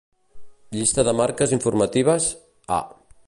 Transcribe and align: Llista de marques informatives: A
Llista 0.77 1.05
de 1.09 1.13
marques 1.19 1.55
informatives: 1.59 2.31
A 2.81 2.83